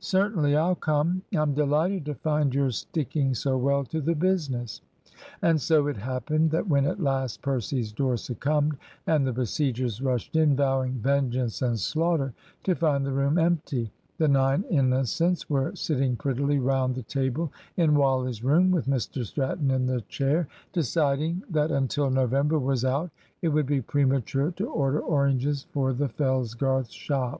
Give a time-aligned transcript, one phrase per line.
[0.00, 1.20] "Certainly; I'll come.
[1.36, 4.80] I'm delighted to find you're sticking so well to the business."
[5.42, 10.36] And so it happened that when at last Percy's door succumbed, and the besiegers rushed
[10.36, 16.16] in, vowing vengeance and slaughter, to find the room empty, the nine innocents were sitting
[16.16, 21.70] prettily round the table in Wally's room with Mr Stratton in the chair, deciding that
[21.70, 23.10] until November was out
[23.42, 27.36] it would be premature to order oranges for the Fellsgarth shop.